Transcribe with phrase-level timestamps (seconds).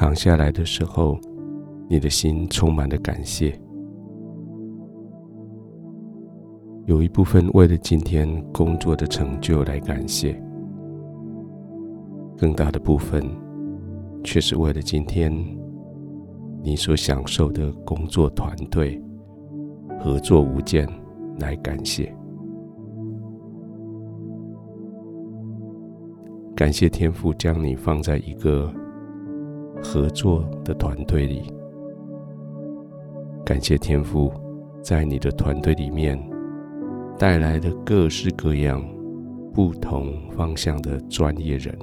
[0.00, 1.20] 躺下来的时候，
[1.86, 3.52] 你的心充满了感谢。
[6.86, 10.42] 有一部分为了今天工作的成就来感谢，
[12.38, 13.22] 更大的部分
[14.24, 15.30] 却是为了今天
[16.62, 18.98] 你所享受的工作团队
[20.02, 20.88] 合作无间
[21.40, 22.10] 来感谢。
[26.56, 28.72] 感谢天父将你放在一个
[29.82, 31.52] 合作的团队里，
[33.44, 34.30] 感谢天父
[34.82, 36.18] 在你的团队里面
[37.18, 38.82] 带来的各式各样
[39.52, 41.76] 不同方向的专业人，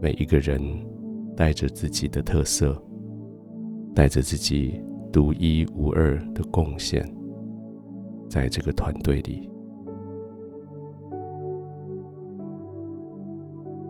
[0.00, 0.60] 每一个人
[1.36, 2.80] 带着自己的特色，
[3.94, 7.04] 带着自己独一无二的贡献，
[8.28, 9.50] 在这个团队里。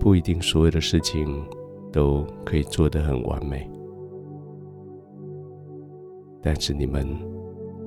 [0.00, 1.44] 不一定所有的事情
[1.92, 3.70] 都可以做得很完美，
[6.40, 7.06] 但是你们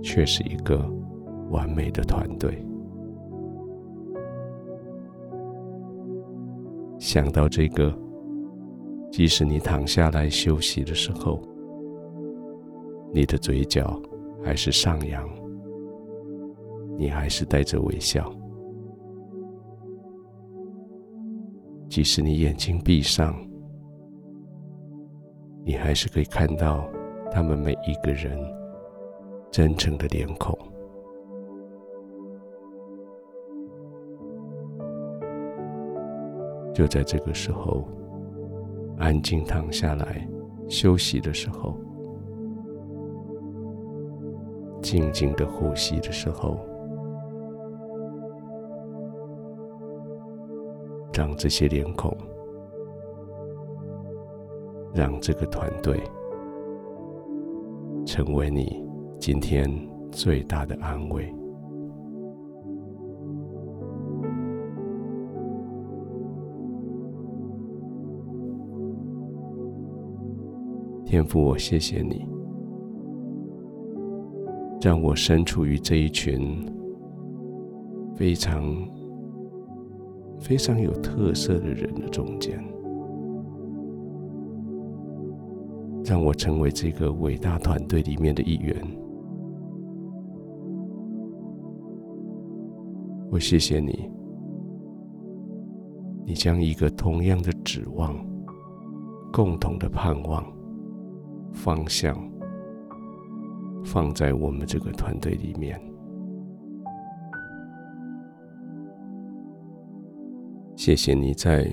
[0.03, 0.79] 却是一个
[1.49, 2.63] 完美的团队。
[6.99, 7.91] 想到这个，
[9.11, 11.41] 即使你躺下来休息的时候，
[13.11, 13.99] 你的嘴角
[14.43, 15.27] 还是上扬，
[16.95, 18.31] 你还是带着微笑。
[21.94, 23.36] 即使你眼睛闭上，
[25.63, 26.89] 你还是可以看到
[27.31, 28.35] 他们每一个人
[29.52, 30.58] 真诚的脸孔。
[36.73, 37.88] 就在这个时候，
[38.97, 40.28] 安静躺下来
[40.67, 41.78] 休息的时候，
[44.81, 46.72] 静静的呼吸的时候。
[51.16, 52.11] 让这些脸孔，
[54.95, 56.02] 让这个团队
[58.03, 58.84] 成为你
[59.19, 59.69] 今天
[60.12, 61.31] 最大的安慰。
[71.06, 72.28] 天父，我谢谢你，
[74.81, 76.66] 让我身处于这一群
[78.16, 78.63] 非常。
[80.39, 82.61] 非常有特色的人的中间，
[86.03, 88.75] 让我成为这个伟大团队里面的一员。
[93.31, 94.11] 我谢谢你，
[96.25, 98.16] 你将一个同样的指望、
[99.31, 100.45] 共同的盼望、
[101.51, 102.16] 方向
[103.83, 105.81] 放在我们这个团队里面。
[110.85, 111.66] 谢谢你在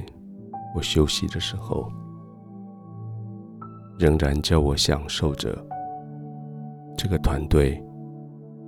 [0.72, 1.90] 我休息的时候，
[3.98, 5.52] 仍然叫我享受着
[6.96, 7.82] 这个团队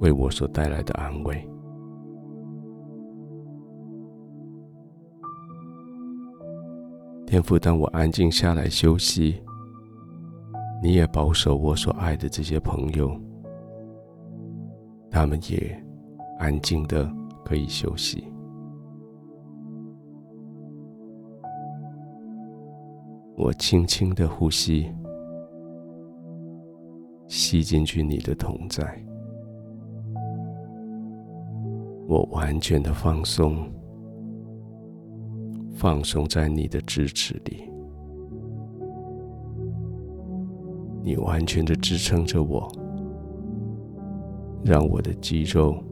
[0.00, 1.48] 为我所带来的安慰。
[7.25, 9.41] 天父，当我安静下来休息，
[10.82, 13.16] 你也保守我所爱的这些朋友，
[15.08, 15.81] 他们也
[16.41, 17.08] 安静的
[17.44, 18.25] 可以休息。
[23.34, 24.93] 我轻轻的呼吸，
[27.28, 28.84] 吸进去你的同在。
[32.06, 33.56] 我完全的放松，
[35.72, 37.70] 放松在你的支持里。
[41.03, 42.70] 你完全的支撑着我，
[44.62, 45.82] 让我的肌肉、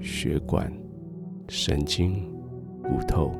[0.00, 0.70] 血管、
[1.48, 2.28] 神经、
[2.82, 3.30] 骨头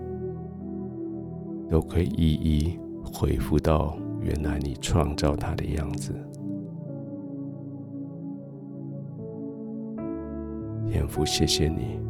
[1.68, 2.81] 都可以一一。
[3.12, 6.14] 恢复到原来你创造它的样子。
[10.86, 12.00] 天父，谢谢你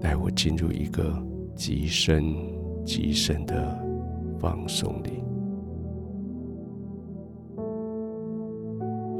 [0.00, 1.16] 带我进入一个
[1.54, 2.22] 极深
[2.84, 3.76] 极深的
[4.38, 5.22] 放松里，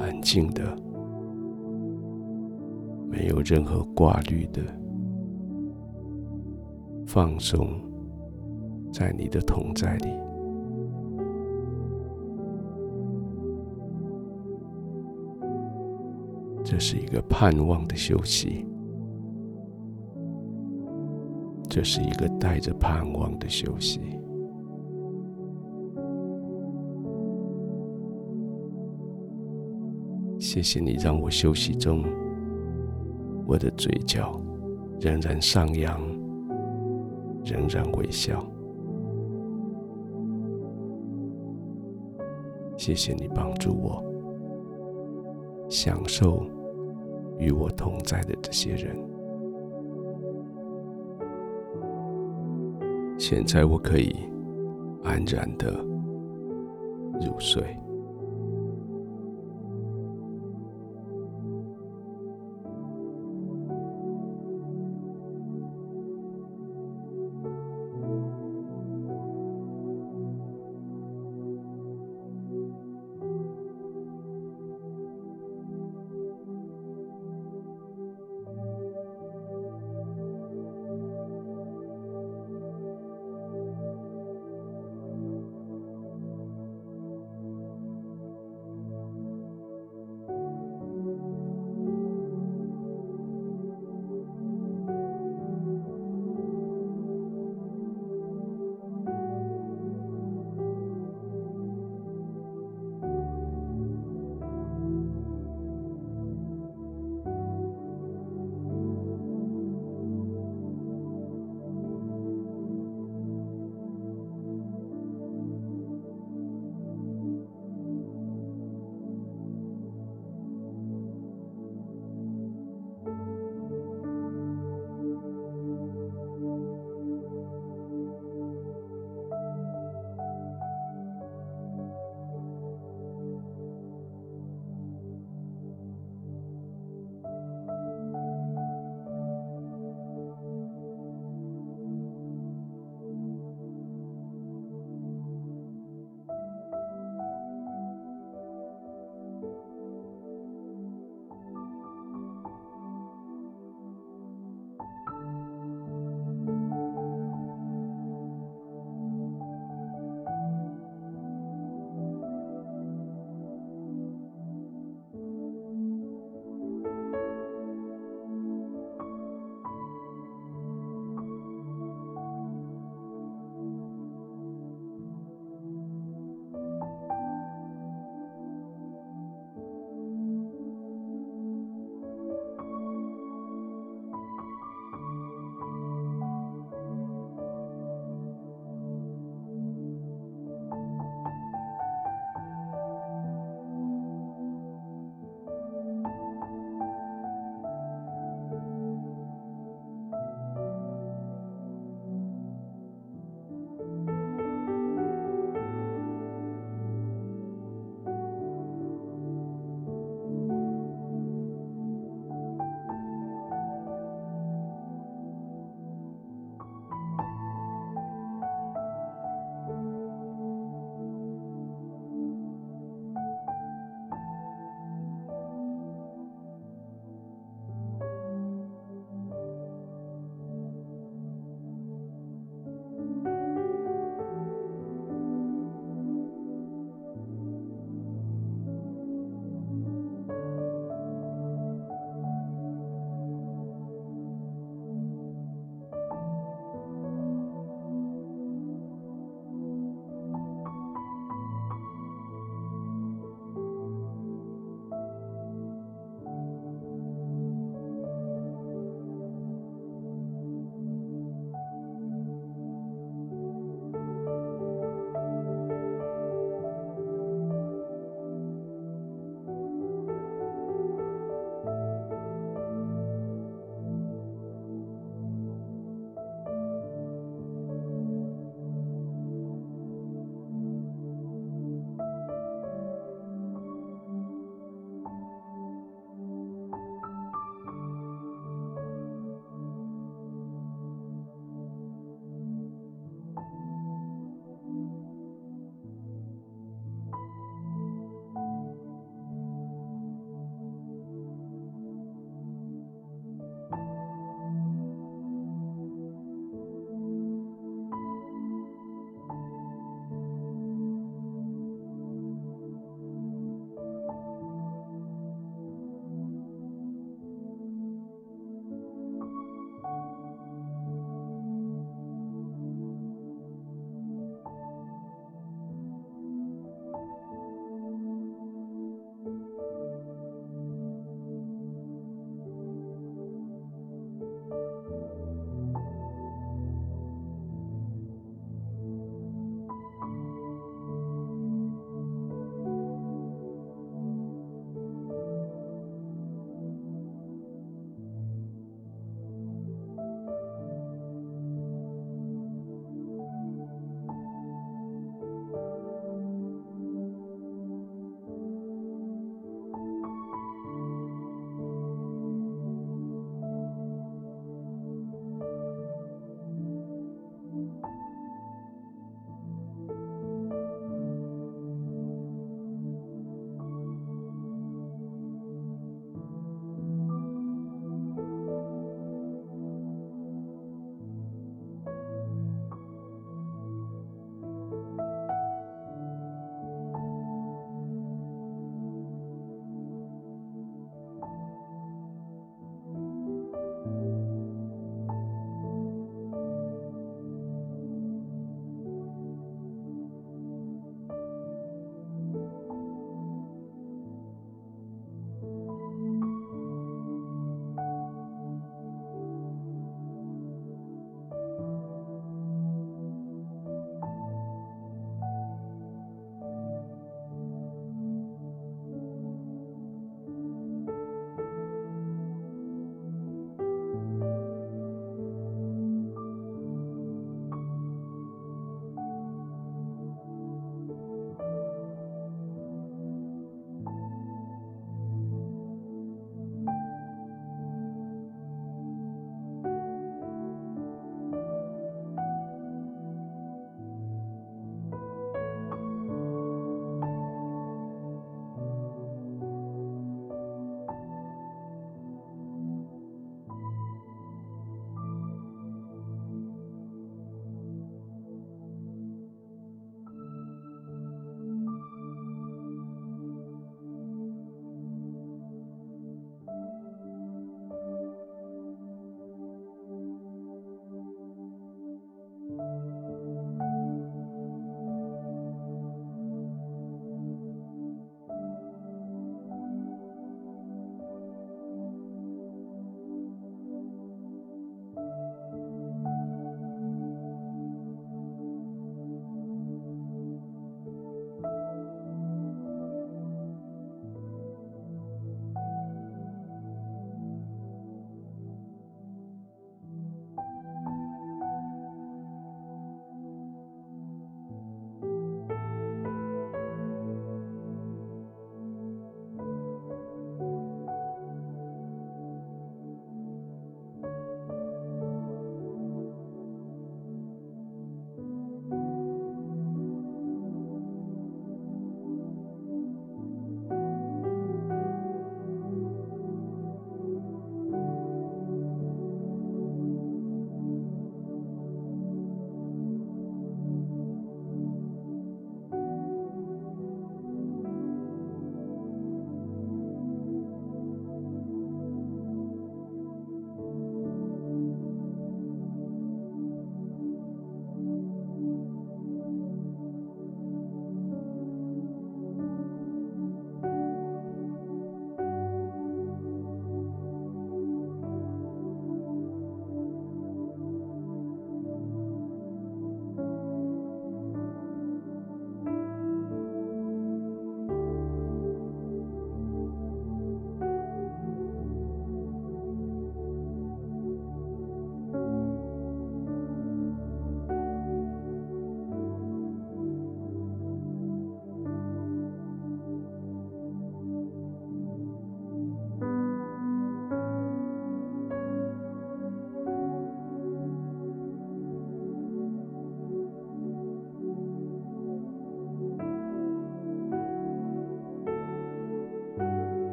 [0.00, 0.76] 安静的，
[3.08, 4.60] 没有任何挂虑的
[7.06, 7.68] 放松，
[8.92, 10.23] 在你的同在里。
[16.74, 18.66] 这是一个盼望的休息，
[21.70, 24.00] 这是一个带着盼望的休息。
[30.40, 32.02] 谢谢你让我休息中，
[33.46, 34.40] 我的嘴角
[34.98, 36.00] 仍然上扬，
[37.44, 38.44] 仍然微笑。
[42.76, 44.02] 谢谢你帮助我
[45.70, 46.44] 享受
[47.38, 48.96] 与我同在的这些人。
[53.18, 54.14] 现在我可以
[55.02, 55.72] 安然的
[57.20, 57.83] 入睡。